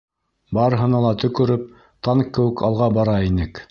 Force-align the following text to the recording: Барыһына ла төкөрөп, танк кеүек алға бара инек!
Барыһына 0.57 1.03
ла 1.05 1.11
төкөрөп, 1.25 1.69
танк 2.09 2.35
кеүек 2.39 2.69
алға 2.71 2.93
бара 3.01 3.21
инек! 3.33 3.59